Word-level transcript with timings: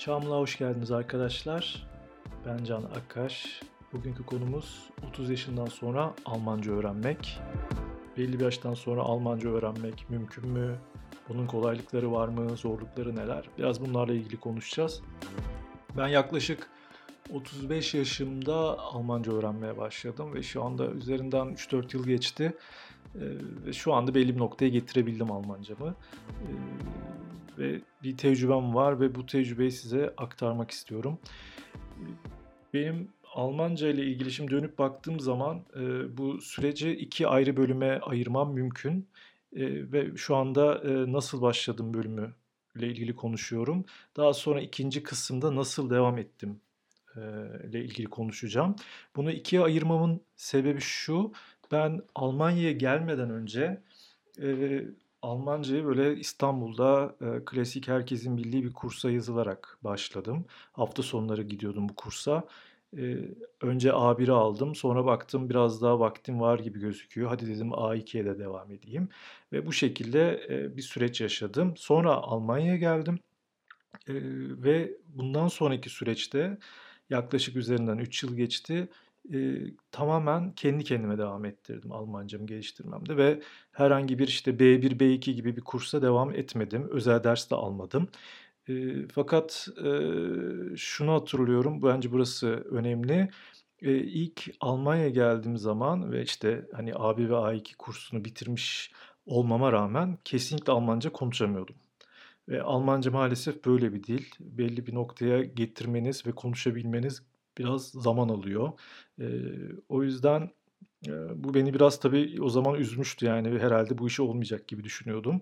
Çamlığa 0.00 0.38
hoş 0.38 0.58
geldiniz 0.58 0.90
arkadaşlar. 0.90 1.88
Ben 2.46 2.64
Can 2.64 2.82
Akkaş. 2.82 3.60
Bugünkü 3.92 4.26
konumuz 4.26 4.90
30 5.08 5.30
yaşından 5.30 5.66
sonra 5.66 6.14
Almanca 6.24 6.72
öğrenmek. 6.72 7.40
Belli 8.16 8.38
bir 8.38 8.44
yaştan 8.44 8.74
sonra 8.74 9.02
Almanca 9.02 9.50
öğrenmek 9.50 10.10
mümkün 10.10 10.48
mü? 10.48 10.78
Bunun 11.28 11.46
kolaylıkları 11.46 12.12
var 12.12 12.28
mı? 12.28 12.56
Zorlukları 12.56 13.16
neler? 13.16 13.48
Biraz 13.58 13.80
bunlarla 13.80 14.14
ilgili 14.14 14.40
konuşacağız. 14.40 15.02
Ben 15.96 16.08
yaklaşık 16.08 16.70
35 17.34 17.94
yaşımda 17.94 18.78
Almanca 18.78 19.32
öğrenmeye 19.32 19.76
başladım 19.76 20.34
ve 20.34 20.42
şu 20.42 20.64
anda 20.64 20.86
üzerinden 20.86 21.46
3-4 21.46 21.96
yıl 21.96 22.06
geçti. 22.06 22.56
Ee, 23.14 23.20
ve 23.66 23.72
şu 23.72 23.94
anda 23.94 24.14
belli 24.14 24.34
bir 24.34 24.40
noktaya 24.40 24.68
getirebildim 24.68 25.32
Almancamı. 25.32 25.94
Ve 27.60 27.80
bir 28.02 28.16
tecrübem 28.16 28.74
var 28.74 29.00
ve 29.00 29.14
bu 29.14 29.26
tecrübeyi 29.26 29.72
size 29.72 30.14
aktarmak 30.16 30.70
istiyorum. 30.70 31.18
Benim 32.74 33.08
Almanca 33.34 33.88
ile 33.88 34.04
ilgili 34.04 34.30
şimdi 34.30 34.50
dönüp 34.50 34.78
baktığım 34.78 35.20
zaman 35.20 35.62
e, 35.76 36.16
bu 36.16 36.40
süreci 36.40 36.90
iki 36.90 37.26
ayrı 37.26 37.56
bölüme 37.56 37.98
ayırmam 37.98 38.52
mümkün. 38.52 39.08
E, 39.52 39.92
ve 39.92 40.16
şu 40.16 40.36
anda 40.36 40.78
e, 40.78 41.12
nasıl 41.12 41.42
başladım 41.42 41.94
bölümü 41.94 42.34
ile 42.76 42.86
ilgili 42.86 43.16
konuşuyorum. 43.16 43.84
Daha 44.16 44.32
sonra 44.34 44.60
ikinci 44.60 45.02
kısımda 45.02 45.56
nasıl 45.56 45.90
devam 45.90 46.18
ettim 46.18 46.60
e, 47.16 47.20
ile 47.68 47.84
ilgili 47.84 48.06
konuşacağım. 48.06 48.76
Bunu 49.16 49.30
ikiye 49.30 49.62
ayırmamın 49.62 50.20
sebebi 50.36 50.80
şu. 50.80 51.32
Ben 51.72 52.02
Almanya'ya 52.14 52.72
gelmeden 52.72 53.30
önce 53.30 53.80
e, 54.42 54.80
Almancayı 55.22 55.84
böyle 55.84 56.16
İstanbul'da 56.16 57.16
e, 57.20 57.44
klasik 57.44 57.88
herkesin 57.88 58.36
bildiği 58.36 58.64
bir 58.64 58.72
kursa 58.72 59.10
yazılarak 59.10 59.78
başladım. 59.82 60.46
Hafta 60.72 61.02
sonları 61.02 61.42
gidiyordum 61.42 61.88
bu 61.88 61.94
kursa. 61.94 62.44
E, 62.96 63.16
önce 63.60 63.88
A1'i 63.90 64.30
aldım. 64.32 64.74
Sonra 64.74 65.04
baktım 65.04 65.50
biraz 65.50 65.82
daha 65.82 66.00
vaktim 66.00 66.40
var 66.40 66.58
gibi 66.58 66.80
gözüküyor. 66.80 67.28
Hadi 67.28 67.46
dedim 67.46 67.70
A2'ye 67.70 68.24
de 68.24 68.38
devam 68.38 68.72
edeyim. 68.72 69.08
Ve 69.52 69.66
bu 69.66 69.72
şekilde 69.72 70.46
e, 70.50 70.76
bir 70.76 70.82
süreç 70.82 71.20
yaşadım. 71.20 71.74
Sonra 71.76 72.14
Almanya'ya 72.14 72.76
geldim. 72.76 73.18
E, 74.08 74.14
ve 74.62 74.92
bundan 75.08 75.48
sonraki 75.48 75.90
süreçte 75.90 76.58
yaklaşık 77.10 77.56
üzerinden 77.56 77.98
3 77.98 78.22
yıl 78.22 78.36
geçti 78.36 78.88
e, 79.34 79.64
tamamen 79.92 80.52
kendi 80.52 80.84
kendime 80.84 81.18
devam 81.18 81.44
ettirdim 81.44 81.92
Almancamı 81.92 82.46
geliştirmemde 82.46 83.16
ve 83.16 83.42
herhangi 83.72 84.18
bir 84.18 84.28
işte 84.28 84.50
B1, 84.50 84.98
B2 85.00 85.30
gibi 85.32 85.56
bir 85.56 85.60
kursa 85.60 86.02
devam 86.02 86.34
etmedim. 86.34 86.88
Özel 86.90 87.24
ders 87.24 87.50
de 87.50 87.54
almadım. 87.54 88.08
E, 88.68 88.72
fakat 89.08 89.68
e, 89.84 89.90
şunu 90.76 91.12
hatırlıyorum, 91.12 91.82
bence 91.82 92.12
burası 92.12 92.48
önemli. 92.70 93.30
E, 93.82 93.94
ilk 93.94 94.50
Almanya'ya 94.60 95.08
geldiğim 95.08 95.56
zaman 95.56 96.12
ve 96.12 96.22
işte 96.22 96.66
hani 96.72 96.90
A1 96.90 97.28
ve 97.28 97.34
A2 97.34 97.76
kursunu 97.76 98.24
bitirmiş 98.24 98.92
olmama 99.26 99.72
rağmen 99.72 100.18
kesinlikle 100.24 100.72
Almanca 100.72 101.12
konuşamıyordum. 101.12 101.76
Ve 102.48 102.62
Almanca 102.62 103.10
maalesef 103.10 103.64
böyle 103.64 103.92
bir 103.94 104.02
dil. 104.04 104.24
Belli 104.40 104.86
bir 104.86 104.94
noktaya 104.94 105.42
getirmeniz 105.42 106.26
ve 106.26 106.32
konuşabilmeniz 106.32 107.22
biraz 107.60 107.86
zaman 107.90 108.28
alıyor. 108.28 108.72
E, 109.20 109.26
o 109.88 110.02
yüzden 110.02 110.50
e, 111.08 111.12
bu 111.44 111.54
beni 111.54 111.74
biraz 111.74 112.00
tabii 112.00 112.42
o 112.42 112.48
zaman 112.48 112.74
üzmüştü 112.74 113.26
yani 113.26 113.58
herhalde 113.58 113.98
bu 113.98 114.08
iş 114.08 114.20
olmayacak 114.20 114.68
gibi 114.68 114.84
düşünüyordum. 114.84 115.40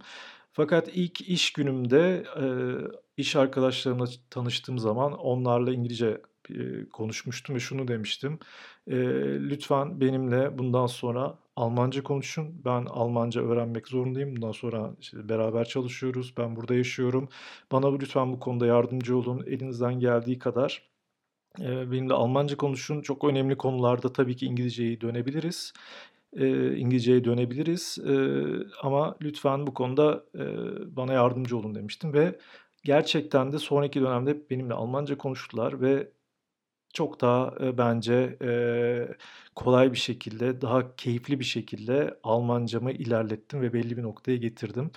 Fakat 0.52 0.88
ilk 0.94 1.20
iş 1.20 1.52
günümde 1.52 2.24
e, 2.40 2.44
iş 3.16 3.36
arkadaşlarımla 3.36 4.06
tanıştığım 4.30 4.78
zaman 4.78 5.12
onlarla 5.12 5.72
İngilizce 5.72 6.20
e, 6.50 6.88
konuşmuştum 6.88 7.54
ve 7.56 7.60
şunu 7.60 7.88
demiştim. 7.88 8.38
E, 8.86 8.96
lütfen 9.50 10.00
benimle 10.00 10.58
bundan 10.58 10.86
sonra 10.86 11.38
Almanca 11.56 12.02
konuşun. 12.02 12.64
Ben 12.64 12.84
Almanca 12.84 13.42
öğrenmek 13.42 13.88
zorundayım. 13.88 14.36
Bundan 14.36 14.52
sonra 14.52 14.96
işte 15.00 15.28
beraber 15.28 15.64
çalışıyoruz. 15.64 16.34
Ben 16.38 16.56
burada 16.56 16.74
yaşıyorum. 16.74 17.28
Bana 17.72 17.98
lütfen 17.98 18.32
bu 18.32 18.40
konuda 18.40 18.66
yardımcı 18.66 19.16
olun. 19.16 19.44
Elinizden 19.46 20.00
geldiği 20.00 20.38
kadar 20.38 20.82
benimle 21.60 22.14
Almanca 22.14 22.56
konuşun. 22.56 23.00
Çok 23.02 23.24
önemli 23.24 23.56
konularda 23.56 24.12
tabii 24.12 24.36
ki 24.36 24.46
İngilizceyi 24.46 25.00
dönebiliriz. 25.00 25.72
İngilizceye 26.76 27.24
dönebiliriz, 27.24 27.98
ama 28.82 29.16
lütfen 29.22 29.66
bu 29.66 29.74
konuda, 29.74 30.24
bana 30.96 31.12
yardımcı 31.12 31.56
olun 31.56 31.74
demiştim 31.74 32.12
ve 32.12 32.38
gerçekten 32.84 33.52
de 33.52 33.58
sonraki 33.58 34.00
dönemde 34.00 34.50
benimle 34.50 34.74
Almanca 34.74 35.18
konuştular 35.18 35.80
ve 35.80 36.08
çok 36.92 37.20
daha, 37.20 37.54
bence, 37.78 38.38
kolay 39.54 39.92
bir 39.92 39.98
şekilde, 39.98 40.60
daha 40.60 40.96
keyifli 40.96 41.40
bir 41.40 41.44
şekilde 41.44 42.18
Almancamı 42.22 42.92
ilerlettim 42.92 43.60
ve 43.60 43.72
belli 43.72 43.96
bir 43.96 44.02
noktaya 44.02 44.36
getirdim. 44.36 44.90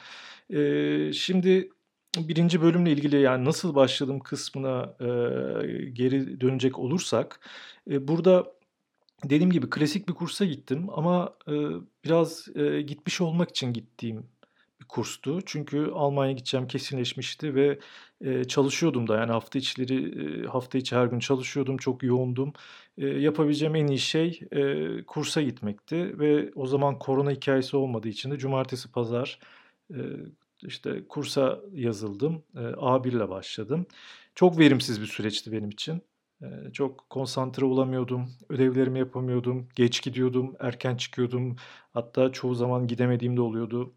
Şimdi 1.14 1.70
birinci 2.18 2.62
bölümle 2.62 2.92
ilgili 2.92 3.22
yani 3.22 3.46
nasıl 3.46 3.76
başladım 3.76 4.20
kısmına 4.20 4.96
e, 5.00 5.06
geri 5.90 6.42
dönecek 6.42 6.80
olursak 6.80 7.40
e, 7.90 8.08
burada 8.08 8.54
dediğim 9.24 9.52
gibi 9.52 9.70
klasik 9.70 10.10
bir 10.10 10.14
kursa 10.14 10.46
gittim 10.46 10.88
ama 10.96 11.34
e, 11.48 11.54
biraz 12.06 12.48
e, 12.56 12.82
gitmiş 12.82 13.22
olmak 13.22 13.50
için 13.50 13.74
gittiğim 13.74 14.26
bir 14.82 14.86
kurstu. 14.86 15.40
Çünkü 15.46 15.92
Almanya'ya 15.94 16.38
gideceğim 16.38 16.68
kesinleşmişti 16.68 17.56
ve 17.56 17.80
e, 18.22 18.44
çalışıyordum 18.44 19.08
da 19.08 19.18
yani 19.18 19.32
hafta 19.32 19.60
içleri 19.60 20.24
e, 20.44 20.48
hafta 20.48 20.78
içi 20.78 20.96
her 20.96 21.06
gün 21.06 21.20
çalışıyordum 21.20 21.78
çok 21.78 22.04
yoğundum. 22.04 22.54
E, 22.98 23.08
yapabileceğim 23.08 23.76
en 23.76 23.88
iyi 23.88 24.00
şey 24.00 24.42
e, 24.52 24.88
kursa 25.04 25.42
gitmekti 25.42 26.20
ve 26.20 26.52
o 26.56 26.68
zaman 26.68 27.00
korona 27.00 27.32
hikayesi 27.32 27.78
olmadığı 27.78 28.10
için 28.10 28.32
de 28.32 28.38
cumartesi 28.38 28.92
pazar 28.92 29.40
işte 30.64 31.04
kursa 31.10 31.60
yazıldım. 31.74 32.44
E, 32.56 32.60
A1 32.60 33.10
ile 33.10 33.30
başladım. 33.30 33.86
Çok 34.36 34.60
verimsiz 34.60 35.02
bir 35.02 35.08
süreçti 35.08 35.52
benim 35.52 35.70
için. 35.70 36.02
Çok 36.74 37.10
konsantre 37.10 37.66
olamıyordum. 37.66 38.30
Ödevlerimi 38.50 39.00
yapamıyordum. 39.00 39.68
Geç 39.76 40.02
gidiyordum, 40.04 40.56
erken 40.60 40.98
çıkıyordum. 40.98 41.56
Hatta 41.94 42.32
çoğu 42.32 42.56
zaman 42.56 42.88
gidemediğim 42.88 43.38
de 43.38 43.42
oluyordu. 43.42 43.94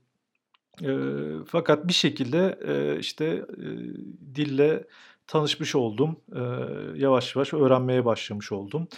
Fakat 1.46 1.88
bir 1.88 1.92
şekilde 1.92 2.58
işte 3.00 3.46
dille 4.34 4.86
tanışmış 5.26 5.74
oldum. 5.74 6.16
Yavaş 6.96 7.36
yavaş 7.36 7.54
öğrenmeye 7.54 8.04
başlamış 8.04 8.52
oldum. 8.52 8.88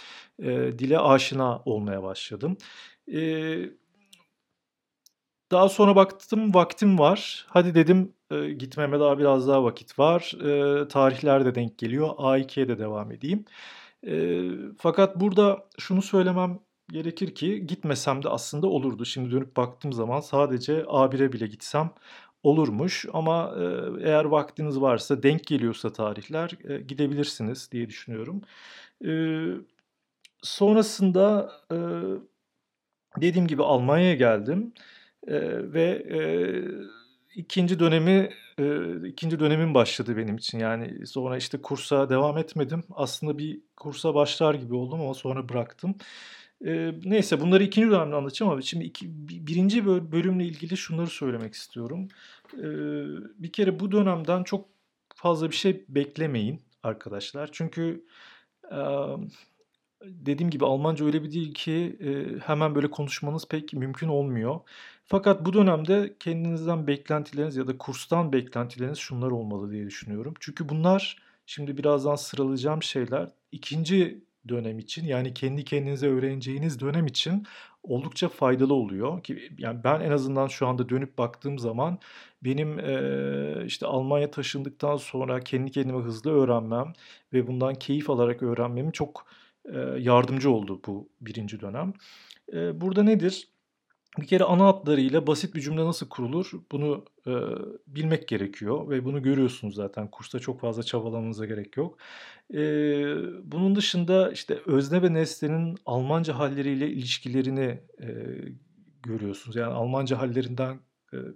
Dile 0.79 0.99
aşina 0.99 1.61
olmaya 1.65 2.03
başladım. 2.03 2.57
E, 3.13 3.19
daha 5.51 5.69
sonra 5.69 5.95
baktım 5.95 6.53
vaktim 6.53 6.99
var. 6.99 7.45
Hadi 7.49 7.75
dedim 7.75 8.13
e, 8.31 8.49
gitmeme 8.49 8.99
daha 8.99 9.19
biraz 9.19 9.47
daha 9.47 9.63
vakit 9.63 9.99
var. 9.99 10.31
E, 10.83 10.87
tarihler 10.87 11.45
de 11.45 11.55
denk 11.55 11.77
geliyor. 11.77 12.09
A2'ye 12.09 12.67
de 12.67 12.79
devam 12.79 13.11
edeyim. 13.11 13.45
E, 14.07 14.41
fakat 14.77 15.19
burada 15.19 15.65
şunu 15.79 16.01
söylemem 16.01 16.59
gerekir 16.91 17.35
ki 17.35 17.67
gitmesem 17.67 18.23
de 18.23 18.29
aslında 18.29 18.67
olurdu. 18.67 19.05
Şimdi 19.05 19.31
dönüp 19.31 19.57
baktığım 19.57 19.93
zaman 19.93 20.19
sadece 20.19 20.73
A1'e 20.81 21.31
bile 21.33 21.47
gitsem 21.47 21.91
olurmuş. 22.43 23.05
Ama 23.13 23.55
e, 23.59 23.63
eğer 24.09 24.25
vaktiniz 24.25 24.81
varsa 24.81 25.23
denk 25.23 25.47
geliyorsa 25.47 25.93
tarihler 25.93 26.51
e, 26.69 26.77
gidebilirsiniz 26.81 27.71
diye 27.71 27.89
düşünüyorum. 27.89 28.41
E, 29.05 29.11
sonrasında 30.43 31.51
e, 31.71 31.77
dediğim 33.21 33.47
gibi 33.47 33.63
Almanya'ya 33.63 34.15
geldim. 34.15 34.73
Eee, 35.27 35.73
ve, 35.73 36.03
eee, 36.09 36.65
2'nci 37.35 37.79
dönemi, 37.79 38.37
eee, 38.59 39.09
2'nci 39.09 39.39
dönemim 39.39 39.73
başladı 39.73 40.17
benim 40.17 40.35
için. 40.37 40.59
Yani 40.59 41.07
sonra, 41.07 41.37
işte, 41.37 41.61
kursa 41.61 42.09
devam 42.09 42.37
etmedim. 42.37 42.83
Aslında 42.95 43.37
bir 43.37 43.61
kursa 43.77 44.15
başlar 44.15 44.53
gibi 44.55 44.75
oldum 44.75 45.01
ama 45.01 45.13
sonra 45.13 45.49
bıraktım. 45.49 45.95
Eee, 46.65 46.95
neyse 47.05 47.41
bunları 47.41 47.63
2'nci 47.63 47.91
dönemde 47.91 48.15
anlatacağım 48.15 48.51
ama 48.51 48.61
şimdi 48.61 48.85
iki 48.85 49.07
bi 49.29 49.47
1'inci 49.47 49.85
böl 49.85 50.11
bölümle 50.11 50.45
ilgili 50.45 50.77
şunları 50.77 51.07
söylemek 51.07 51.53
istiyorum. 51.53 52.07
Eee, 52.57 52.63
bir 53.37 53.51
kere 53.53 53.79
bu 53.79 53.91
dönemden 53.91 54.43
çok 54.43 54.69
fazla 55.15 55.49
bir 55.51 55.55
şey 55.55 55.85
beklemeyin 55.89 56.61
arkadaşlar. 56.83 57.49
Çünkü, 57.53 58.05
emm, 58.71 59.29
dediğim 60.05 60.49
gibi 60.49 60.65
Almanca 60.65 61.05
öyle 61.05 61.23
bir 61.23 61.31
dil 61.31 61.53
ki, 61.53 61.97
hemen 62.45 62.75
böyle 62.75 62.91
konuşmanız 62.91 63.47
pek 63.47 63.73
mümkün 63.73 64.07
olmuyor. 64.07 64.59
Fakat 65.05 65.45
bu 65.45 65.53
dönemde 65.53 66.15
kendinizden 66.19 66.87
beklentileriniz 66.87 67.55
ya 67.57 67.67
da 67.67 67.77
kurstan 67.77 68.33
beklentileriniz 68.33 68.97
şunlar 68.97 69.31
olmalı 69.31 69.71
diye 69.71 69.85
düşünüyorum. 69.85 70.33
Çünkü 70.39 70.69
bunlar 70.69 71.17
şimdi 71.45 71.77
birazdan 71.77 72.15
sıralayacağım 72.15 72.83
şeyler 72.83 73.29
2'nci 73.53 74.21
dönem 74.49 74.79
için 74.79 75.05
yani 75.05 75.33
kendi 75.33 75.63
kendinize 75.63 76.07
öğreneceğiniz 76.07 76.79
dönem 76.79 77.05
için 77.05 77.45
oldukça 77.83 78.29
faydalı 78.29 78.73
oluyor 78.73 79.23
ki 79.23 79.51
yani 79.57 79.83
ben 79.83 79.99
en 80.01 80.11
azından 80.11 80.47
şu 80.47 80.67
anda 80.67 80.89
dönüp 80.89 81.17
baktığım 81.17 81.59
zaman 81.59 81.99
benim 82.43 82.79
e, 82.79 83.65
işte 83.65 83.85
Almanya 83.85 84.31
taşındıktan 84.31 84.97
sonra 84.97 85.39
kendi 85.39 85.71
kendime 85.71 85.99
hızlı 85.99 86.31
öğrenmem 86.31 86.93
ve 87.33 87.47
bundan 87.47 87.75
keyif 87.75 88.09
alarak 88.09 88.43
öğrenmem 88.43 88.91
çok 88.91 89.25
yardımcı 89.99 90.51
oldu 90.51 90.81
bu 90.87 91.09
birinci 91.21 91.61
dönem. 91.61 91.93
Burada 92.53 93.03
nedir? 93.03 93.47
Bir 94.21 94.27
kere 94.27 94.43
ana 94.43 94.65
hatlarıyla 94.65 95.27
basit 95.27 95.55
bir 95.55 95.61
cümle 95.61 95.85
nasıl 95.85 96.09
kurulur 96.09 96.51
bunu 96.71 97.05
e, 97.27 97.31
bilmek 97.87 98.27
gerekiyor 98.27 98.89
ve 98.89 99.05
bunu 99.05 99.21
görüyorsunuz 99.21 99.75
zaten 99.75 100.07
kursta 100.07 100.39
çok 100.39 100.59
fazla 100.59 100.83
çabalamanıza 100.83 101.45
gerek 101.45 101.77
yok. 101.77 101.97
E, 102.53 102.59
bunun 103.43 103.75
dışında 103.75 104.31
işte 104.31 104.59
özne 104.65 105.01
ve 105.01 105.13
nesnenin 105.13 105.77
Almanca 105.85 106.39
halleriyle 106.39 106.89
ilişkilerini 106.89 107.79
e, 108.01 108.07
görüyorsunuz. 109.03 109.55
Yani 109.55 109.73
Almanca 109.73 110.19
hallerinden 110.19 110.79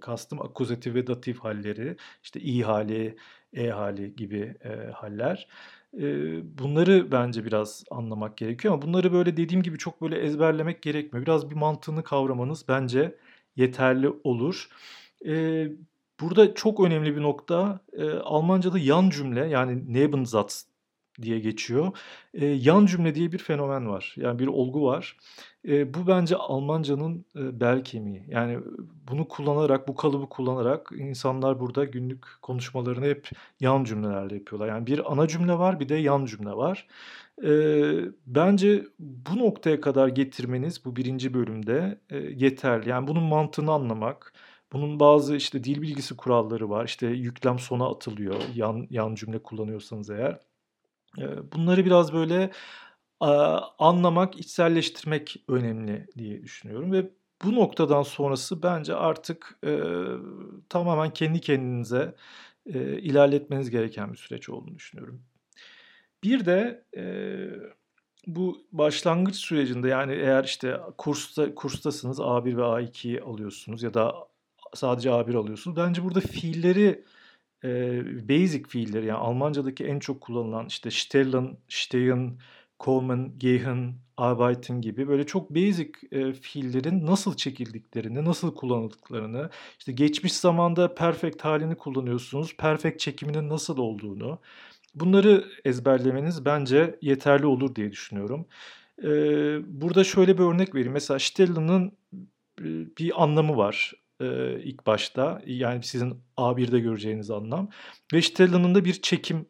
kastım 0.01 0.41
akuzatif 0.41 0.95
ve 0.95 1.07
datif 1.07 1.39
halleri, 1.39 1.97
işte 2.23 2.39
i 2.39 2.62
hali, 2.63 3.18
e 3.53 3.69
hali 3.69 4.15
gibi 4.15 4.56
e, 4.63 4.91
haller. 4.91 5.47
Bunları 6.44 7.12
bence 7.12 7.45
biraz 7.45 7.83
anlamak 7.91 8.38
gerekiyor 8.38 8.73
ama 8.73 8.81
bunları 8.81 9.13
böyle 9.13 9.38
dediğim 9.38 9.63
gibi 9.63 9.77
çok 9.77 10.01
böyle 10.01 10.19
ezberlemek 10.19 10.81
gerekmiyor. 10.81 11.25
Biraz 11.25 11.50
bir 11.50 11.56
mantığını 11.56 12.03
kavramanız 12.03 12.65
bence 12.68 13.15
yeterli 13.56 14.09
olur. 14.23 14.69
burada 16.21 16.53
çok 16.53 16.79
önemli 16.79 17.15
bir 17.15 17.21
nokta 17.21 17.79
Almanca'da 18.23 18.79
yan 18.79 19.09
cümle 19.09 19.47
yani 19.47 19.94
Nebensatz 19.94 20.70
diye 21.23 21.39
geçiyor. 21.39 21.91
yan 22.41 22.85
cümle 22.85 23.15
diye 23.15 23.31
bir 23.31 23.38
fenomen 23.38 23.89
var. 23.89 24.13
Yani 24.18 24.39
bir 24.39 24.47
olgu 24.47 24.83
var. 24.85 25.18
Eee, 25.63 25.94
bu 25.94 26.07
bence 26.07 26.35
Almanca'nın, 26.35 27.25
eee, 27.35 27.59
bel 27.59 27.83
kemiği. 27.83 28.23
Yani, 28.27 28.59
bunu 29.12 29.27
kullanarak, 29.27 29.88
bu 29.88 29.95
kalıbı 29.95 30.29
kullanarak 30.29 30.89
insanlar 30.97 31.59
burada 31.59 31.85
günlük 31.85 32.25
konuşmalarını 32.41 33.06
hep 33.06 33.29
yan 33.59 33.83
cümlelerle 33.83 34.35
yapıyorlar. 34.35 34.68
Yani 34.68 34.88
bir 34.88 35.12
ana 35.12 35.27
cümle 35.27 35.53
var, 35.57 35.79
bir 35.79 35.89
de 35.89 35.95
yan 35.95 36.25
cümle 36.25 36.51
var. 36.51 36.88
Eee, 37.44 38.00
bence 38.27 38.85
bu 39.00 39.39
noktaya 39.39 39.81
kadar 39.81 40.07
getirmeniz 40.07 40.85
bu 40.85 40.95
birinci 40.95 41.33
bölümde, 41.33 42.00
eee, 42.12 42.33
yeterli. 42.38 42.89
Yani 42.89 43.07
bunun 43.07 43.23
mantığını 43.23 43.71
anlamak, 43.71 44.33
bunun 44.73 45.00
bazı, 45.00 45.35
işte, 45.35 45.63
dil 45.63 45.81
bilgisi 45.81 46.18
kuralları 46.18 46.69
var. 46.69 46.85
İşte, 46.85 47.07
yüklem 47.07 47.59
sona 47.59 47.89
atılıyor 47.91 48.35
yan 48.56 48.88
yan 48.89 49.15
cümle 49.15 49.39
kullanıyorsanız 49.44 50.09
eğer. 50.09 50.50
Bunları 51.54 51.86
biraz 51.86 52.13
böyle 52.13 52.52
anlamak, 53.80 54.40
içselleştirmek 54.40 55.44
önemli 55.48 56.08
diye 56.18 56.44
düşünüyorum 56.44 56.92
ve 56.92 57.10
bu 57.46 57.56
noktadan 57.56 58.04
sonrası 58.04 58.63
bence 58.63 58.96
artık, 58.96 59.60
tamamen 60.69 61.10
kendi 61.13 61.42
kendinize, 61.42 62.16
ilerletmeniz 62.75 63.69
gereken 63.69 64.12
bir 64.12 64.18
süreç 64.18 64.50
olduğunu 64.50 64.75
düşünüyorum. 64.75 65.22
Bir 66.24 66.46
de, 66.46 66.84
bu 68.28 68.57
başlangıç 68.72 69.36
sürecinde, 69.36 69.88
yani, 69.90 70.14
eğer, 70.14 70.44
işte, 70.44 70.80
kursta 70.98 71.56
kurstasınız, 71.56 72.19
A1 72.19 72.57
ve 72.57 72.62
A2'yi 72.62 73.22
alıyorsunuz 73.22 73.84
ya 73.84 73.94
da 73.94 74.16
sadece 74.74 75.10
A1 75.10 75.36
alıyorsunuz. 75.36 75.78
Bence 75.78 76.04
burada 76.04 76.19
fiilleri, 76.19 77.06
eee, 77.63 78.04
basic 78.30 78.63
fiilleri, 78.69 79.06
yani, 79.06 79.19
Almancadaki 79.19 79.86
en 79.86 80.00
çok 80.00 80.22
kullanılan, 80.22 80.66
işte, 80.68 80.92
stellen, 80.92 81.58
stehen 81.69 82.38
kommen, 82.80 83.34
gehen, 83.40 83.94
arbeiten 84.18 84.81
gibi 84.81 85.08
böyle 85.08 85.25
çok 85.25 85.50
basic 85.50 85.92
e, 86.12 86.34
fiillerin 86.34 87.06
nasıl 87.06 87.36
çekildiklerini, 87.38 88.25
nasıl 88.25 88.56
kullanıldıklarını, 88.56 89.50
işte 89.80 89.92
geçmiş 89.92 90.34
zamanda 90.34 90.96
perfect 90.96 91.42
halini 91.46 91.75
kullanıyorsunuz, 91.75 92.56
perfect 92.58 93.00
çekiminin 93.00 93.50
nasıl 93.50 93.78
olduğunu, 93.78 94.40
bunları 94.96 95.46
ezberlemeniz 95.66 96.46
bence 96.46 97.00
yeterli 97.02 97.46
olur 97.46 97.75
diye 97.75 97.92
düşünüyorum. 97.92 98.46
E, 99.04 99.07
burada 99.81 100.04
şöyle 100.04 100.38
bir 100.38 100.44
örnek 100.44 100.75
vereyim. 100.75 100.94
Mesela 100.94 101.19
Stellen'ın 101.19 101.92
bir 103.00 103.24
anlamı 103.24 103.57
var 103.57 103.94
e, 104.21 104.59
ilk 104.63 104.88
başta. 104.88 105.41
Yani 105.45 105.83
sizin 105.83 106.21
A1'de 106.38 106.79
göreceğiniz 106.79 107.31
anlam. 107.31 107.69
Ve 108.13 108.21
Stellen'ın 108.21 108.75
da 108.75 108.85
bir 108.85 109.01
çekim 109.01 109.45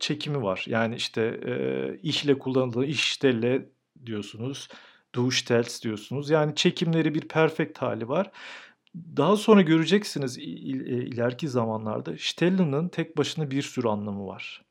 çekimi 0.00 0.42
var. 0.42 0.64
Yani 0.68 0.96
işte 0.96 1.22
e, 1.46 1.98
işle 2.02 2.38
kullanılan 2.38 2.84
iştelle 2.84 3.68
diyorsunuz. 4.06 4.68
Du 5.14 5.30
stellst 5.30 5.84
diyorsunuz. 5.84 6.30
Yani 6.30 6.54
çekimleri 6.54 7.14
bir 7.14 7.20
perfect 7.20 7.78
hali 7.78 8.08
var. 8.08 8.30
Daha 9.16 9.36
sonra 9.36 9.62
göreceksiniz 9.62 10.38
ileriki 10.38 11.48
zamanlarda 11.48 12.12
Stellen'ın 12.18 12.88
tek 12.88 13.18
başına 13.18 13.50
bir 13.50 13.62
sürü 13.62 13.88
anlamı 13.88 14.26
var. 14.26 14.64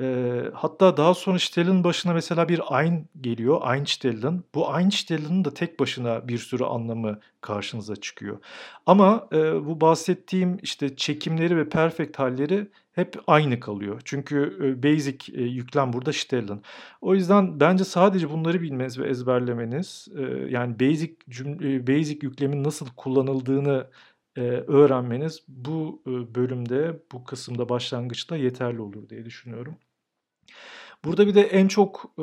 E, 0.00 0.42
hatta 0.54 0.96
daha 0.96 1.14
sonra 1.14 1.38
Stell'in 1.38 1.84
başına 1.84 2.12
mesela 2.12 2.48
bir 2.48 2.60
Ein 2.80 3.08
geliyor. 3.20 3.74
Einstellen. 3.74 4.42
Bu 4.54 4.78
Einstellen'ın 4.78 5.44
da 5.44 5.54
tek 5.54 5.80
başına 5.80 6.28
bir 6.28 6.38
sürü 6.38 6.64
anlamı 6.64 7.20
karşınıza 7.40 7.96
çıkıyor. 7.96 8.38
Ama 8.86 9.28
e, 9.32 9.66
bu 9.66 9.80
bahsettiğim 9.80 10.58
işte 10.62 10.96
çekimleri 10.96 11.56
ve 11.56 11.68
perfect 11.68 12.18
halleri 12.18 12.68
hep 12.92 13.16
aynı 13.26 13.60
kalıyor. 13.60 14.00
Çünkü 14.04 14.58
basic 14.82 15.32
e, 15.34 15.42
yüklem 15.42 15.92
burada 15.92 16.12
Stellen. 16.12 16.60
O 17.00 17.14
yüzden 17.14 17.60
bence 17.60 17.84
sadece 17.84 18.30
bunları 18.30 18.60
bilmeniz 18.62 18.98
ve 18.98 19.08
ezberlemeniz 19.08 20.08
yani 20.48 20.80
basic 20.80 21.14
cümle, 21.30 21.86
basic 21.86 22.18
yüklemin 22.22 22.64
nasıl 22.64 22.86
kullanıldığını 22.96 23.86
öğrenmeniz 24.66 25.42
bu 25.48 26.02
bölümde, 26.06 27.02
bu 27.12 27.24
kısımda 27.24 27.68
başlangıçta 27.68 28.36
yeterli 28.36 28.80
olur 28.80 29.08
diye 29.08 29.24
düşünüyorum. 29.24 29.76
Burada 31.04 31.26
bir 31.26 31.34
de 31.34 31.42
en 31.42 31.68
çok 31.68 32.14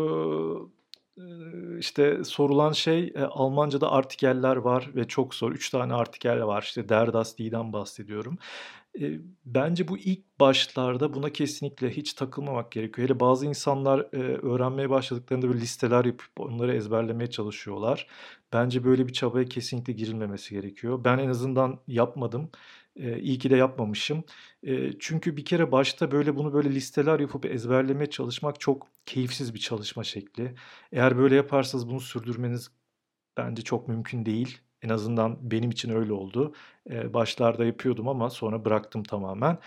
işte 1.79 2.23
sorulan 2.23 2.71
şey 2.71 3.13
Almanca'da 3.29 3.91
artikeller 3.91 4.55
var 4.55 4.89
ve 4.95 5.07
çok 5.07 5.35
zor. 5.35 5.51
Üç 5.51 5.69
tane 5.69 5.93
artikel 5.93 6.45
var. 6.45 6.61
İşte 6.61 6.89
der, 6.89 7.13
das, 7.13 7.39
bahsediyorum. 7.39 8.37
Bence 9.45 9.87
bu 9.87 9.97
ilk 9.97 10.39
başlarda 10.39 11.13
buna 11.13 11.29
kesinlikle 11.33 11.89
hiç 11.89 12.13
takılmamak 12.13 12.71
gerekiyor. 12.71 13.07
Hele 13.09 13.19
bazı 13.19 13.45
insanlar 13.45 13.99
öğrenmeye 14.53 14.89
başladıklarında 14.89 15.47
böyle 15.47 15.59
listeler 15.61 16.05
yapıp 16.05 16.29
onları 16.39 16.75
ezberlemeye 16.75 17.29
çalışıyorlar. 17.29 18.07
Bence 18.53 18.83
böyle 18.83 19.07
bir 19.07 19.13
çabaya 19.13 19.45
kesinlikle 19.45 19.93
girilmemesi 19.93 20.55
gerekiyor. 20.55 21.03
Ben 21.03 21.17
en 21.17 21.29
azından 21.29 21.79
yapmadım. 21.87 22.49
Eee, 22.95 23.19
iyi 23.19 23.37
ki 23.39 23.49
de 23.49 23.55
yapmamışım. 23.55 24.23
Eee, 24.63 24.93
çünkü 24.99 25.37
bir 25.37 25.45
kere 25.45 25.71
başta 25.71 26.11
böyle 26.11 26.35
bunu 26.35 26.53
böyle 26.53 26.69
listeler 26.69 27.19
yapıp 27.19 27.45
ezberlemeye 27.45 28.09
çalışmak 28.09 28.59
çok 28.59 28.87
keyifsiz 29.05 29.53
bir 29.53 29.59
çalışma 29.59 30.03
şekli. 30.03 30.55
Eğer 30.91 31.17
böyle 31.17 31.35
yaparsanız 31.35 31.89
bunu 31.89 31.99
sürdürmeniz 31.99 32.69
bence 33.37 33.61
çok 33.63 33.87
mümkün 33.87 34.25
değil. 34.25 34.59
En 34.83 34.89
azından 34.89 35.51
benim 35.51 35.69
için 35.71 35.89
öyle 35.89 36.13
oldu. 36.13 36.53
Başlarda 36.89 37.65
yapıyordum 37.65 38.07
ama 38.07 38.29
sonra 38.29 38.65
bıraktım 38.65 39.03
tamamen. 39.03 39.57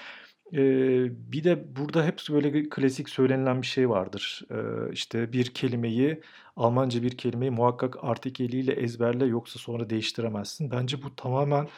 Bir 1.32 1.44
de 1.44 1.76
burada 1.76 2.04
hep 2.06 2.20
böyle 2.30 2.68
klasik 2.68 3.08
söylenilen 3.08 3.62
bir 3.62 3.66
şey 3.66 3.88
vardır. 3.90 4.42
Eee, 4.50 4.58
işte 4.92 5.32
bir 5.32 5.46
kelimeyi, 5.54 6.20
Almanca 6.56 7.02
bir 7.02 7.16
kelimeyi 7.18 7.50
muhakkak 7.50 8.04
artikeliyle 8.04 8.72
ezberle 8.72 9.26
yoksa 9.26 9.58
sonra 9.58 9.90
değiştiremezsin. 9.90 10.70
Bence 10.70 11.02
bu 11.02 11.16
tamamen 11.16 11.68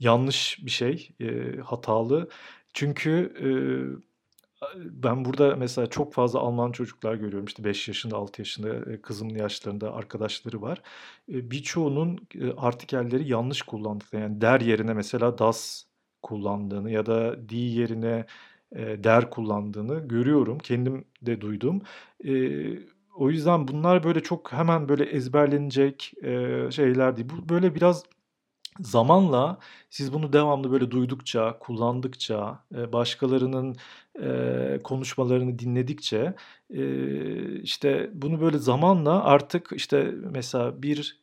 yanlış 0.00 0.58
bir 0.66 0.70
şey, 0.70 1.10
hatalı. 1.64 2.28
Çünkü, 2.74 3.34
ben 4.84 5.24
burada 5.24 5.56
mesela 5.56 5.86
çok 5.86 6.12
fazla 6.14 6.38
Alman 6.40 6.72
çocuklar 6.72 7.14
görüyorum. 7.14 7.44
İşte 7.46 7.64
5 7.64 7.88
yaşında, 7.88 8.16
6 8.16 8.40
yaşında, 8.42 8.68
eee, 8.90 9.02
kızımın 9.02 9.34
yaşlarında 9.34 9.94
arkadaşları 9.94 10.62
var. 10.62 10.82
Eee, 11.28 11.50
birçoğunun, 11.50 12.18
eee, 12.34 12.52
artikelleri 12.56 13.28
yanlış 13.28 13.62
kullandıklarını, 13.62 14.24
yani 14.30 14.40
der 14.40 14.60
yerine 14.60 14.94
mesela 14.94 15.38
das 15.38 15.84
kullandığını 16.22 16.90
ya 16.90 17.06
da 17.06 17.48
die 17.48 17.58
yerine, 17.80 18.26
der 18.76 19.30
kullandığını 19.30 20.08
görüyorum. 20.08 20.58
Kendim 20.58 21.04
de 21.22 21.40
duydum. 21.40 21.82
O 23.16 23.30
yüzden 23.30 23.68
bunlar 23.68 24.04
böyle 24.04 24.20
çok 24.22 24.52
hemen 24.52 24.88
böyle 24.88 25.04
ezberlenecek, 25.04 26.12
şeyler 26.70 27.16
değil. 27.16 27.28
Bu 27.30 27.48
böyle 27.48 27.74
biraz 27.74 28.04
Zamanla 28.80 29.58
siz 29.90 30.12
bunu 30.12 30.32
devamlı 30.32 30.70
böyle 30.72 30.90
duydukça, 30.90 31.58
kullandıkça, 31.58 32.64
eee, 32.74 32.92
başkalarının, 32.92 33.76
eee, 34.20 34.80
konuşmalarını 34.84 35.58
dinledikçe, 35.58 36.34
eee, 36.70 37.60
işte, 37.62 38.10
bunu 38.14 38.40
böyle 38.40 38.58
zamanla 38.58 39.24
artık, 39.24 39.70
işte, 39.76 40.14
mesela 40.30 40.82
bir, 40.82 41.20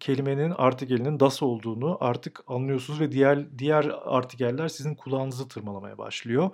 kelimenin 0.00 0.50
artikelinin 0.50 1.20
das 1.20 1.42
olduğunu 1.42 1.96
artık 2.00 2.40
anlıyorsunuz 2.46 3.00
ve 3.00 3.12
diğer 3.12 3.58
diğer 3.58 3.90
artikeller 4.04 4.68
sizin 4.68 4.94
kulağınızı 4.94 5.48
tırmalamaya 5.48 5.98
başlıyor. 5.98 6.50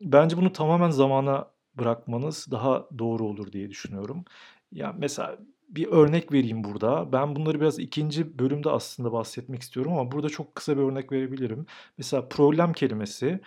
Bence 0.00 0.36
bunu 0.36 0.52
tamamen 0.52 0.90
zamana 0.90 1.50
bırakmanız 1.78 2.46
daha 2.50 2.88
doğru 2.98 3.24
olur 3.24 3.52
diye 3.52 3.70
düşünüyorum. 3.70 4.24
Ya 4.72 4.94
mesela 4.98 5.38
bir 5.68 5.86
örnek 5.86 6.32
vereyim 6.32 6.64
burada. 6.64 7.12
Ben 7.12 7.36
bunları 7.36 7.60
biraz 7.60 7.78
ikinci 7.78 8.38
bölümde 8.38 8.70
aslında 8.70 9.12
bahsetmek 9.12 9.62
istiyorum 9.62 9.92
ama 9.92 10.12
burada 10.12 10.28
çok 10.28 10.54
kısa 10.54 10.76
bir 10.76 10.82
örnek 10.82 11.12
verebilirim. 11.12 11.66
Mesela 11.98 12.28
problem 12.28 12.72
kelimesi 12.72 13.40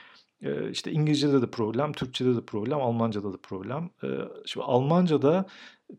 işte 0.71 0.91
İngilizce'de 0.91 1.41
de 1.41 1.51
problem, 1.51 1.93
Türkçe'de 1.93 2.35
de 2.35 2.45
problem, 2.45 2.81
Almanca'da 2.81 3.33
da 3.33 3.37
problem. 3.37 3.89
Şimdi 4.45 4.65
Almanca'da 4.65 5.45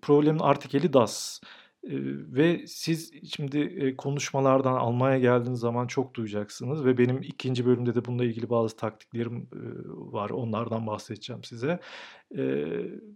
problemin 0.02 0.38
artikeli 0.38 0.92
das. 0.92 1.40
Ve 1.84 2.66
siz 2.66 3.12
şimdi 3.34 3.94
konuşmalardan 3.98 4.72
Almanya 4.72 5.18
geldiğiniz 5.18 5.60
zaman 5.60 5.86
çok 5.86 6.14
duyacaksınız 6.14 6.84
ve 6.84 6.98
benim 6.98 7.22
ikinci 7.22 7.66
bölümde 7.66 7.94
de 7.94 8.04
bununla 8.04 8.24
ilgili 8.24 8.50
bazı 8.50 8.76
taktiklerim 8.76 9.48
var. 9.92 10.30
Onlardan 10.30 10.86
bahsedeceğim 10.86 11.44
size. 11.44 11.80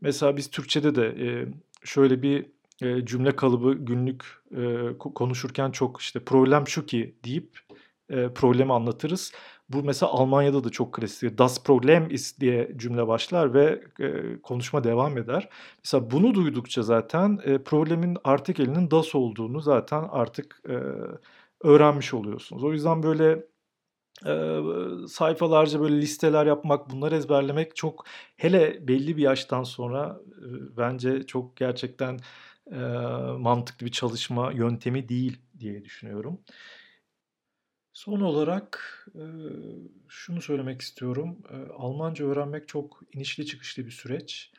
Mesela 0.01 0.37
biz 0.37 0.51
Türkçe'de 0.51 0.95
de 0.95 1.49
şöyle 1.85 2.23
bir 2.23 2.47
cümle 3.05 3.37
kalıbı 3.37 3.75
günlük 3.75 4.25
konuşurken 4.99 5.71
çok 5.71 6.01
işte 6.01 6.21
problem 6.25 6.69
şu 6.69 6.87
ki 6.87 7.15
deyip 7.25 7.59
problemi 8.35 8.73
anlatırız. 8.73 9.33
Bu 9.69 9.83
mesela 9.83 10.13
Almanya'da 10.13 10.65
da 10.65 10.71
çok 10.71 10.95
klasik. 10.95 11.39
Das 11.39 11.65
Problem 11.65 12.11
ist 12.11 12.41
diye 12.41 12.73
cümle 12.77 13.07
başlar 13.09 13.55
ve 13.55 13.83
e, 14.01 14.41
konuşma 14.43 14.85
devam 14.85 15.19
eder. 15.19 15.49
Mesela 15.85 16.11
bunu 16.11 16.35
duydukça 16.35 16.83
zaten 16.83 17.41
e, 17.45 17.59
problemin 17.59 18.19
artikelinin 18.25 18.91
das 18.91 19.15
olduğunu 19.15 19.61
zaten 19.61 20.05
artık 20.11 20.61
e, 20.69 20.75
öğrenmiş 21.61 22.15
oluyorsunuz. 22.15 22.65
O 22.65 22.73
yüzden 22.73 23.03
böyle 23.03 23.47
e, 24.27 24.59
sayfalarca 25.09 25.81
böyle 25.81 25.97
listeler 25.97 26.47
yapmak, 26.47 26.91
bunları 26.91 27.17
ezberlemek 27.17 27.77
çok 27.77 28.05
hele 28.37 28.89
belli 28.89 29.17
bir 29.17 29.23
yaştan 29.23 29.63
sonra 29.63 30.21
e, 30.39 30.47
bence 30.77 31.27
çok 31.27 31.57
gerçekten 31.57 32.19
e, 32.73 32.77
mantıklı 33.39 33.87
bir 33.87 33.93
çalışma 33.93 34.53
yöntemi 34.53 35.09
değil 35.09 35.39
diye 35.59 35.85
düşünüyorum. 35.85 36.41
Son 37.93 38.21
olarak 38.21 38.83
şunu 40.09 40.43
söylemek 40.43 40.81
istiyorum. 40.81 41.39
Almanca 41.77 42.25
öğrenmek 42.25 42.69
çok 42.69 43.03
inişli 43.13 43.47
çıkışlı 43.47 43.87
bir 43.87 43.91
süreç. 43.91 44.53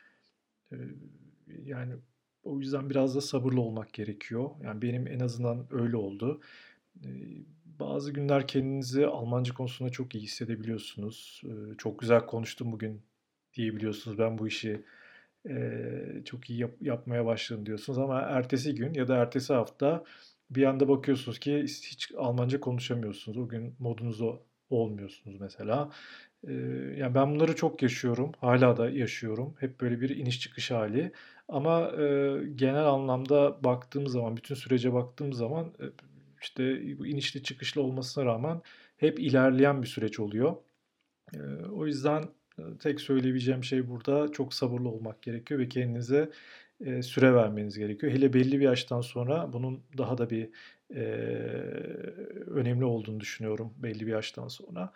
Yani 1.64 1.94
o 2.42 2.58
yüzden 2.58 2.90
biraz 2.90 3.14
da 3.16 3.20
sabırlı 3.20 3.60
olmak 3.60 3.92
gerekiyor. 3.92 4.50
Yani 4.62 4.82
benim 4.82 5.06
en 5.06 5.20
azından 5.20 5.66
öyle 5.70 5.96
oldu. 5.96 6.40
Bazı 7.64 8.12
günler 8.12 8.48
kendinizi 8.48 9.06
Almanca 9.06 9.54
konusunda 9.54 9.90
çok 9.90 10.14
iyi 10.14 10.22
hissedebiliyorsunuz. 10.22 11.42
Çok 11.78 11.98
güzel 11.98 12.26
konuştum 12.26 12.72
bugün 12.72 13.02
diyebiliyorsunuz. 13.54 14.18
Ben 14.18 14.38
bu 14.38 14.48
işi 14.48 14.84
çok 16.24 16.50
iyi 16.50 16.58
yap- 16.60 16.82
yapmaya 16.82 17.26
başladım 17.26 17.66
diyorsunuz 17.66 17.98
ama 17.98 18.20
ertesi 18.20 18.74
gün 18.74 18.94
ya 18.94 19.08
da 19.08 19.16
ertesi 19.16 19.52
hafta 19.52 20.04
bir 20.50 20.64
anda 20.64 20.88
bakıyorsunuz 20.88 21.38
ki 21.38 21.62
hiç 21.62 22.12
Almanca 22.16 22.60
konuşamıyorsunuz. 22.60 23.38
O 23.38 23.48
gün 23.48 23.74
modunuzda 23.78 24.24
olmuyorsunuz 24.70 25.40
mesela. 25.40 25.90
Ee, 26.48 26.52
yani 26.96 27.14
ben 27.14 27.34
bunları 27.34 27.56
çok 27.56 27.82
yaşıyorum. 27.82 28.32
Hala 28.40 28.76
da 28.76 28.90
yaşıyorum. 28.90 29.54
Hep 29.60 29.80
böyle 29.80 30.00
bir 30.00 30.16
iniş 30.16 30.40
çıkış 30.40 30.70
hali. 30.70 31.12
Ama 31.48 31.92
e, 31.98 32.36
genel 32.54 32.86
anlamda 32.86 33.64
baktığım 33.64 34.06
zaman, 34.08 34.36
bütün 34.36 34.54
sürece 34.54 34.92
baktığım 34.92 35.32
zaman 35.32 35.66
e, 35.80 35.84
işte 36.42 36.98
bu 36.98 37.06
inişli 37.06 37.42
çıkışlı 37.42 37.82
olmasına 37.82 38.24
rağmen 38.24 38.62
hep 38.96 39.20
ilerleyen 39.20 39.82
bir 39.82 39.86
süreç 39.88 40.20
oluyor. 40.20 40.56
E, 41.34 41.38
o 41.72 41.86
yüzden 41.86 42.28
tek 42.80 43.00
söyleyebileceğim 43.00 43.64
şey 43.64 43.88
burada 43.88 44.32
çok 44.32 44.54
sabırlı 44.54 44.88
olmak 44.88 45.22
gerekiyor 45.22 45.60
ve 45.60 45.68
kendinize 45.68 46.30
e, 46.84 47.02
süre 47.02 47.34
vermeniz 47.34 47.78
gerekiyor. 47.78 48.12
Hele 48.12 48.32
belli 48.32 48.60
bir 48.60 48.64
yaştan 48.64 49.00
sonra 49.00 49.52
bunun 49.52 49.80
daha 49.98 50.18
da 50.18 50.30
bir 50.30 50.48
e, 50.94 51.02
önemli 52.46 52.84
olduğunu 52.84 53.20
düşünüyorum 53.20 53.74
belli 53.76 54.06
bir 54.06 54.12
yaştan 54.12 54.48
sonra. 54.48 54.92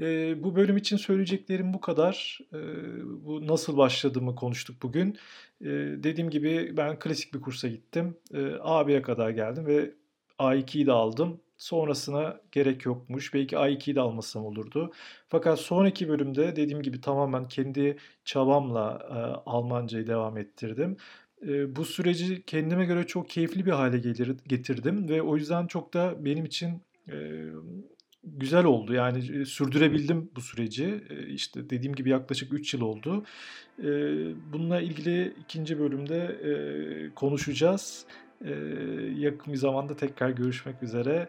E, 0.00 0.34
bu 0.44 0.56
bölüm 0.56 0.76
için 0.76 0.96
söyleyeceklerim 0.96 1.74
bu 1.74 1.80
kadar. 1.80 2.38
E, 2.52 2.58
bu 3.24 3.46
nasıl 3.46 3.76
başladığımı 3.76 4.34
konuştuk 4.34 4.82
bugün. 4.82 5.18
E, 5.60 5.66
dediğim 6.02 6.30
gibi 6.30 6.76
ben 6.76 6.98
klasik 6.98 7.34
bir 7.34 7.40
kursa 7.40 7.68
gittim. 7.68 8.16
E, 8.32 8.38
A1'e 8.38 9.02
kadar 9.02 9.30
geldim 9.30 9.66
ve 9.66 9.90
A2'yi 10.38 10.86
de 10.86 10.92
aldım. 10.92 11.40
Sonrasına 11.64 12.40
gerek 12.52 12.84
yokmuş. 12.84 13.34
Belki 13.34 13.56
A2'yi 13.56 13.96
de 13.96 14.00
almasam 14.00 14.44
olurdu. 14.44 14.92
Fakat 15.28 15.60
sonraki 15.60 16.08
bölümde 16.08 16.56
dediğim 16.56 16.82
gibi 16.82 17.00
tamamen 17.00 17.48
kendi 17.48 17.96
çabamla 18.24 19.08
e, 19.10 19.14
Almancayı 19.50 20.06
devam 20.06 20.38
ettirdim 20.38 20.96
bu 21.68 21.84
süreci 21.84 22.42
kendime 22.46 22.84
göre 22.84 23.06
çok 23.06 23.28
keyifli 23.28 23.66
bir 23.66 23.70
hale 23.70 23.98
gelir, 23.98 24.36
getirdim 24.46 25.08
ve 25.08 25.22
o 25.22 25.36
yüzden 25.36 25.66
çok 25.66 25.94
da 25.94 26.24
benim 26.24 26.44
için 26.44 26.82
güzel 28.24 28.64
oldu. 28.64 28.94
Yani 28.94 29.46
sürdürebildim 29.46 30.30
bu 30.36 30.40
süreci. 30.40 31.04
İşte 31.28 31.70
dediğim 31.70 31.94
gibi 31.94 32.10
yaklaşık 32.10 32.52
3 32.52 32.74
yıl 32.74 32.80
oldu. 32.80 33.24
bununla 34.52 34.80
ilgili 34.80 35.34
ikinci 35.40 35.78
bölümde 35.78 36.36
konuşacağız. 37.14 38.06
yakın 39.16 39.52
bir 39.52 39.58
zamanda 39.58 39.96
tekrar 39.96 40.30
görüşmek 40.30 40.82
üzere. 40.82 41.28